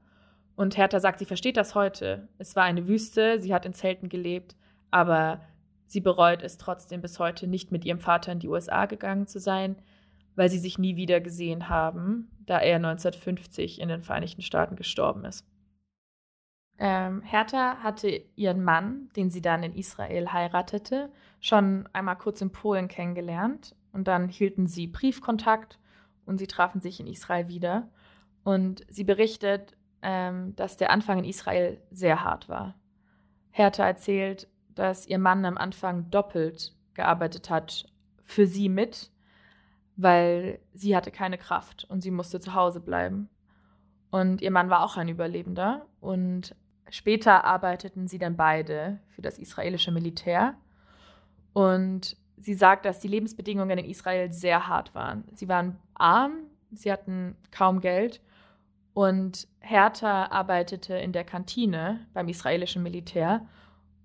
[0.59, 2.27] Und Hertha sagt, sie versteht das heute.
[2.37, 4.57] Es war eine Wüste, sie hat in Zelten gelebt,
[4.91, 5.39] aber
[5.85, 9.39] sie bereut es trotzdem bis heute, nicht mit ihrem Vater in die USA gegangen zu
[9.39, 9.77] sein,
[10.35, 15.23] weil sie sich nie wieder gesehen haben, da er 1950 in den Vereinigten Staaten gestorben
[15.23, 15.47] ist.
[16.77, 22.51] Ähm, Hertha hatte ihren Mann, den sie dann in Israel heiratete, schon einmal kurz in
[22.51, 25.79] Polen kennengelernt und dann hielten sie Briefkontakt
[26.25, 27.89] und sie trafen sich in Israel wieder.
[28.43, 32.75] Und sie berichtet, ähm, dass der Anfang in Israel sehr hart war.
[33.51, 37.85] Hertha erzählt, dass ihr Mann am Anfang doppelt gearbeitet hat
[38.23, 39.11] für sie mit,
[39.95, 43.29] weil sie hatte keine Kraft und sie musste zu Hause bleiben.
[44.11, 46.55] Und ihr Mann war auch ein Überlebender und
[46.89, 50.55] später arbeiteten sie dann beide für das israelische Militär.
[51.53, 55.25] Und sie sagt, dass die Lebensbedingungen in Israel sehr hart waren.
[55.33, 58.21] Sie waren arm, sie hatten kaum Geld
[58.93, 63.45] und Hertha arbeitete in der Kantine beim israelischen Militär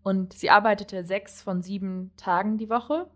[0.03, 3.09] und sie arbeitete sechs von sieben Tagen die Woche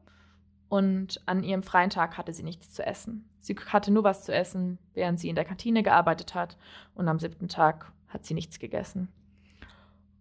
[0.69, 3.29] und an ihrem freien Tag hatte sie nichts zu essen.
[3.39, 6.57] Sie hatte nur was zu essen, während sie in der Kantine gearbeitet hat
[6.95, 9.09] und am siebten Tag hat sie nichts gegessen.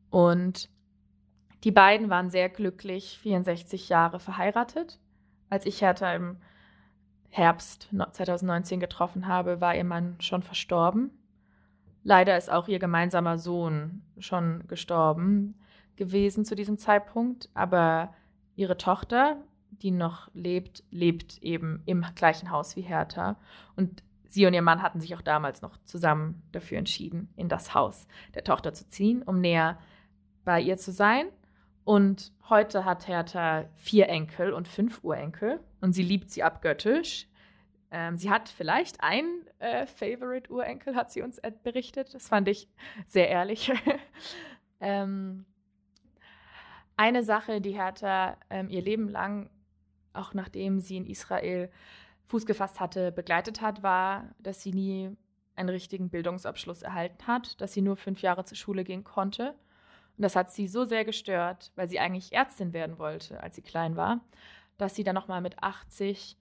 [0.10, 0.70] Und
[1.64, 5.00] die beiden waren sehr glücklich, 64 Jahre verheiratet.
[5.50, 6.38] Als ich Hertha im
[7.30, 11.12] Herbst 2019 getroffen habe, war ihr Mann schon verstorben.
[12.08, 15.60] Leider ist auch ihr gemeinsamer Sohn schon gestorben
[15.98, 18.14] gewesen zu diesem Zeitpunkt, aber
[18.56, 23.36] ihre Tochter, die noch lebt, lebt eben im gleichen Haus wie Hertha.
[23.76, 27.74] Und sie und ihr Mann hatten sich auch damals noch zusammen dafür entschieden, in das
[27.74, 29.78] Haus der Tochter zu ziehen, um näher
[30.46, 31.28] bei ihr zu sein.
[31.84, 37.28] Und heute hat Hertha vier Enkel und fünf Urenkel und sie liebt sie abgöttisch.
[37.92, 42.14] Ähm, sie hat vielleicht einen äh, Favorite-Urenkel, hat sie uns berichtet.
[42.14, 42.70] Das fand ich
[43.06, 43.72] sehr ehrlich.
[44.80, 45.46] ähm,
[46.96, 49.50] eine Sache, die Hertha ähm, ihr Leben lang,
[50.14, 51.70] auch nachdem sie in Israel
[52.26, 55.16] Fuß gefasst hatte, begleitet hat, war, dass sie nie
[55.56, 59.56] einen richtigen Bildungsabschluss erhalten hat, dass sie nur fünf Jahre zur Schule gehen konnte.
[60.18, 63.62] Und das hat sie so sehr gestört, weil sie eigentlich Ärztin werden wollte, als sie
[63.62, 64.22] klein war,
[64.78, 66.38] dass sie dann nochmal mit 80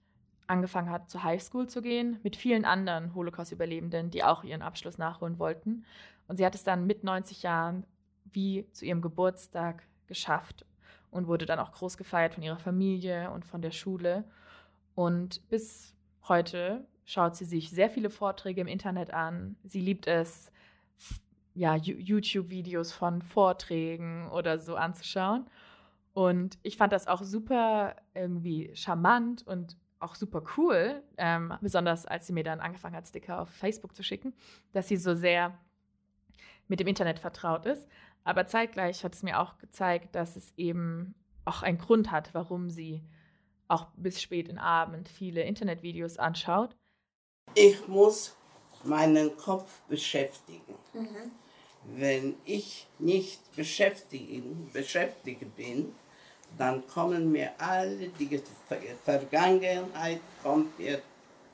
[0.47, 5.39] angefangen hat, zur Highschool zu gehen, mit vielen anderen Holocaust-Überlebenden, die auch ihren Abschluss nachholen
[5.39, 5.85] wollten.
[6.27, 7.85] Und sie hat es dann mit 90 Jahren
[8.25, 10.65] wie zu ihrem Geburtstag geschafft
[11.11, 14.23] und wurde dann auch groß gefeiert von ihrer Familie und von der Schule.
[14.95, 15.95] Und bis
[16.27, 19.55] heute schaut sie sich sehr viele Vorträge im Internet an.
[19.63, 20.51] Sie liebt es,
[21.53, 25.49] ja, YouTube-Videos von Vorträgen oder so anzuschauen.
[26.13, 32.27] Und ich fand das auch super irgendwie charmant und auch super cool, ähm, besonders als
[32.27, 34.33] sie mir dann angefangen hat, Sticker auf Facebook zu schicken,
[34.73, 35.57] dass sie so sehr
[36.67, 37.87] mit dem Internet vertraut ist.
[38.23, 42.69] Aber zeitgleich hat es mir auch gezeigt, dass es eben auch einen Grund hat, warum
[42.69, 43.03] sie
[43.67, 46.75] auch bis spät in Abend viele Internetvideos anschaut.
[47.55, 48.35] Ich muss
[48.83, 50.75] meinen Kopf beschäftigen.
[50.93, 51.31] Mhm.
[51.95, 55.93] Wenn ich nicht beschäftigt, beschäftigt bin,
[56.57, 58.41] dann kommen mir alle die
[59.03, 61.01] Vergangenheit kommt mir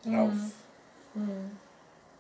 [0.04, 0.32] drauf.
[1.14, 1.52] Mhm.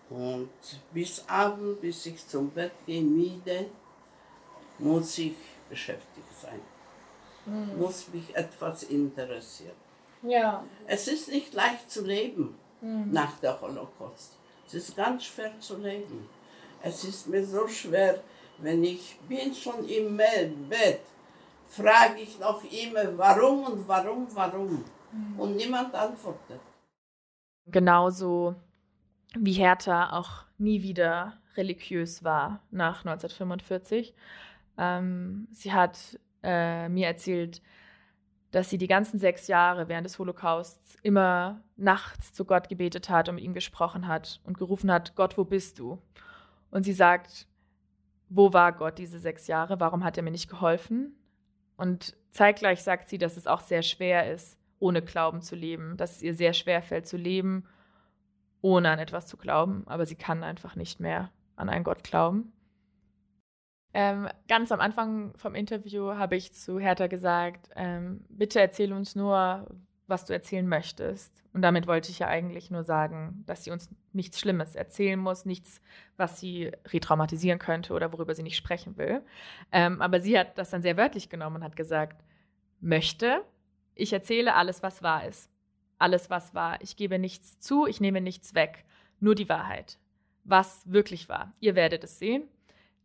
[0.10, 0.50] Und
[0.93, 3.65] bis Abend, bis ich zum Bett gehe, müde,
[4.80, 5.36] muss ich
[5.69, 6.60] beschäftigt sein.
[7.46, 7.80] Mhm.
[7.80, 9.76] Muss mich etwas interessieren.
[10.22, 10.63] Ja.
[10.88, 13.12] Es ist nicht leicht zu leben mhm.
[13.12, 14.34] nach der Holocaust.
[14.67, 16.30] Es ist ganz schwer zu leben.
[16.82, 18.22] Es ist mir so schwer,
[18.60, 21.02] wenn ich bin schon im Bett
[21.73, 24.86] frage ich noch immer, warum und warum, warum.
[25.11, 25.39] Mhm.
[25.39, 26.61] Und niemand antwortet.
[27.65, 28.55] Genauso
[29.36, 34.13] wie Hertha auch nie wieder religiös war nach 1945.
[34.78, 37.61] Ähm, sie hat äh, mir erzählt,
[38.51, 43.28] dass sie die ganzen sechs Jahre während des Holocausts immer nachts zu Gott gebetet hat
[43.28, 45.99] und mit ihm gesprochen hat und gerufen hat, Gott, wo bist du?
[46.69, 47.47] Und sie sagt,
[48.30, 49.80] wo war Gott diese sechs Jahre?
[49.80, 51.15] Warum hat er mir nicht geholfen?
[51.78, 56.17] Und zeitgleich sagt sie, dass es auch sehr schwer ist, ohne Glauben zu leben, dass
[56.17, 57.65] es ihr sehr schwer fällt zu leben,
[58.61, 62.53] ohne an etwas zu glauben, aber sie kann einfach nicht mehr an einen Gott glauben.
[63.93, 69.15] Ähm, ganz am Anfang vom Interview habe ich zu Hertha gesagt, ähm, bitte erzähl uns
[69.15, 69.67] nur,
[70.08, 71.43] was du erzählen möchtest.
[71.54, 75.45] Und damit wollte ich ja eigentlich nur sagen, dass sie uns nichts Schlimmes erzählen muss,
[75.45, 75.82] nichts,
[76.18, 79.22] was sie retraumatisieren könnte oder worüber sie nicht sprechen will.
[79.72, 82.24] Ähm, aber sie hat das dann sehr wörtlich genommen und hat gesagt,
[82.82, 83.43] möchte,
[83.95, 85.49] ich erzähle alles, was wahr ist.
[85.99, 86.80] Alles, was wahr.
[86.82, 88.84] Ich gebe nichts zu, ich nehme nichts weg.
[89.20, 89.99] Nur die Wahrheit.
[90.43, 91.54] Was wirklich war.
[91.60, 92.43] Ihr werdet es sehen.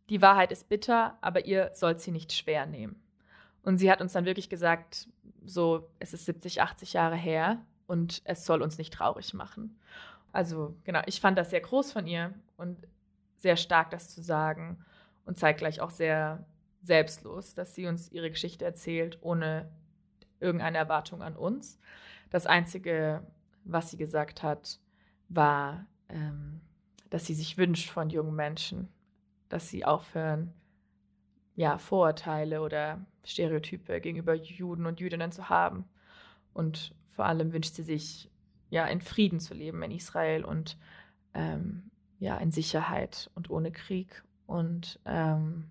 [0.09, 3.01] Die Wahrheit ist bitter, aber ihr sollt sie nicht schwer nehmen.
[3.61, 5.07] Und sie hat uns dann wirklich gesagt,
[5.45, 9.79] so, es ist 70, 80 Jahre her und es soll uns nicht traurig machen.
[10.31, 12.77] Also genau, ich fand das sehr groß von ihr und
[13.37, 14.83] sehr stark, das zu sagen
[15.25, 16.45] und zeitgleich auch sehr
[16.81, 19.69] selbstlos, dass sie uns ihre Geschichte erzählt, ohne
[20.39, 21.79] irgendeine Erwartung an uns.
[22.29, 23.25] Das Einzige,
[23.63, 24.79] was sie gesagt hat,
[25.27, 26.61] war, ähm,
[27.09, 28.87] dass sie sich wünscht von jungen Menschen,
[29.49, 30.53] dass sie aufhören,
[31.59, 35.83] ja, Vorurteile oder Stereotype gegenüber Juden und Jüdinnen zu haben.
[36.53, 38.31] Und vor allem wünscht sie sich,
[38.69, 40.77] ja, in Frieden zu leben in Israel und
[41.33, 45.65] ähm, ja, in Sicherheit und ohne Krieg und ähm,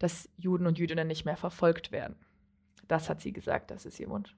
[0.00, 2.16] dass Juden und Jüdinnen nicht mehr verfolgt werden.
[2.88, 4.36] Das hat sie gesagt, das ist ihr Wunsch.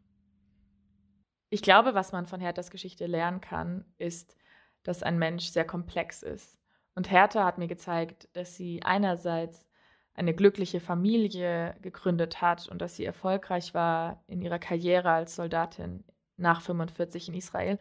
[1.49, 4.37] Ich glaube, was man von Herthas Geschichte lernen kann, ist,
[4.83, 6.59] dass ein Mensch sehr komplex ist.
[6.95, 9.67] Und Hertha hat mir gezeigt, dass sie einerseits
[10.15, 16.05] eine glückliche Familie gegründet hat und dass sie erfolgreich war in ihrer Karriere als Soldatin
[16.37, 17.79] nach 45 in Israel,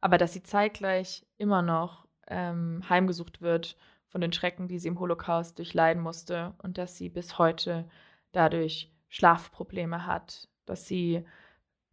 [0.00, 3.76] aber dass sie zeitgleich immer noch ähm, heimgesucht wird
[4.06, 7.88] von den Schrecken, die sie im Holocaust durchleiden musste und dass sie bis heute
[8.32, 11.24] dadurch Schlafprobleme hat, dass sie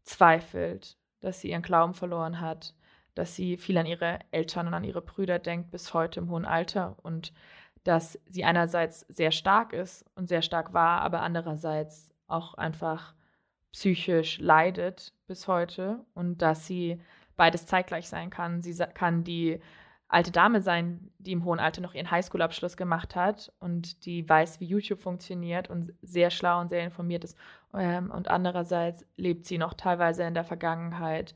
[0.04, 2.76] zweifelt, dass sie ihren Glauben verloren hat,
[3.16, 6.46] dass sie viel an ihre Eltern und an ihre Brüder denkt bis heute im hohen
[6.46, 7.34] Alter und
[7.84, 13.14] dass sie einerseits sehr stark ist und sehr stark war, aber andererseits auch einfach
[13.72, 17.02] psychisch leidet bis heute und dass sie
[17.36, 18.62] beides zeitgleich sein kann.
[18.62, 19.60] Sie kann die
[20.10, 24.60] alte Dame sein, die im hohen Alter noch ihren Highschool-Abschluss gemacht hat und die weiß,
[24.60, 27.38] wie YouTube funktioniert und sehr schlau und sehr informiert ist.
[27.76, 31.36] Ähm, und andererseits lebt sie noch teilweise in der Vergangenheit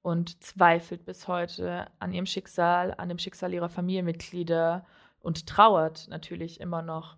[0.00, 4.86] und zweifelt bis heute an ihrem Schicksal, an dem Schicksal ihrer Familienmitglieder
[5.24, 7.16] und trauert natürlich immer noch.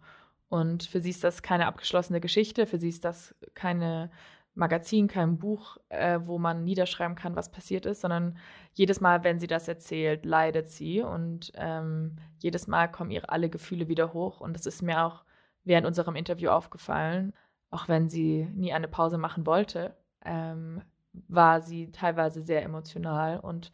[0.49, 4.11] Und für sie ist das keine abgeschlossene Geschichte, für sie ist das keine
[4.55, 8.39] Magazin, kein Buch, äh, wo man niederschreiben kann, was passiert ist, sondern
[8.73, 13.51] jedes Mal, wenn sie das erzählt, leidet sie und ähm, jedes Mal kommen ihre alle
[13.51, 14.41] Gefühle wieder hoch.
[14.41, 15.25] Und das ist mir auch
[15.65, 17.35] während unserem Interview aufgefallen,
[17.71, 19.95] auch wenn sie nie eine Pause machen wollte,
[20.25, 20.81] ähm,
[21.29, 23.73] war sie teilweise sehr emotional und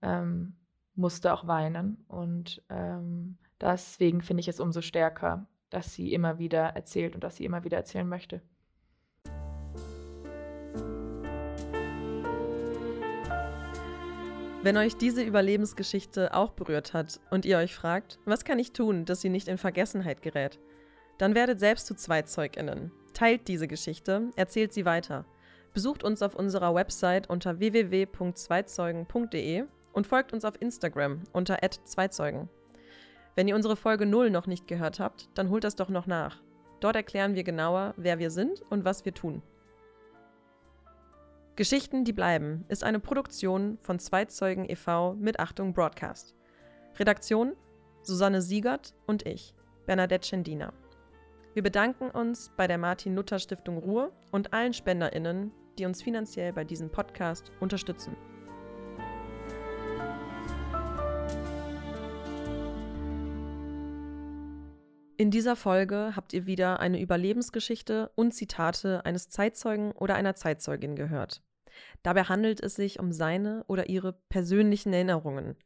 [0.00, 0.54] ähm,
[0.94, 2.04] musste auch weinen.
[2.08, 7.36] Und ähm, Deswegen finde ich es umso stärker, dass sie immer wieder erzählt und dass
[7.36, 8.42] sie immer wieder erzählen möchte.
[14.62, 19.04] Wenn euch diese Überlebensgeschichte auch berührt hat und ihr euch fragt, was kann ich tun,
[19.04, 20.58] dass sie nicht in Vergessenheit gerät,
[21.18, 22.90] dann werdet selbst zu Zweitzeuginnen.
[23.12, 25.26] Teilt diese Geschichte, erzählt sie weiter.
[25.74, 32.48] Besucht uns auf unserer Website unter www.zweizeugen.de und folgt uns auf Instagram unter @zweizeugen.
[33.34, 36.42] Wenn ihr unsere Folge 0 noch nicht gehört habt, dann holt das doch noch nach.
[36.80, 39.42] Dort erklären wir genauer, wer wir sind und was wir tun.
[41.56, 45.14] Geschichten, die bleiben, ist eine Produktion von Zweitzeugen e.V.
[45.14, 46.34] mit Achtung Broadcast.
[46.98, 47.54] Redaktion
[48.02, 49.54] Susanne Siegert und ich,
[49.86, 50.72] Bernadette Schendina.
[51.54, 56.90] Wir bedanken uns bei der Martin-Luther-Stiftung Ruhr und allen SpenderInnen, die uns finanziell bei diesem
[56.90, 58.16] Podcast unterstützen.
[65.16, 70.96] In dieser Folge habt ihr wieder eine Überlebensgeschichte und Zitate eines Zeitzeugen oder einer Zeitzeugin
[70.96, 71.40] gehört.
[72.02, 75.56] Dabei handelt es sich um seine oder ihre persönlichen Erinnerungen.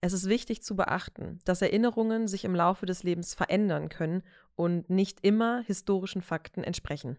[0.00, 4.22] Es ist wichtig zu beachten, dass Erinnerungen sich im Laufe des Lebens verändern können
[4.54, 7.18] und nicht immer historischen Fakten entsprechen.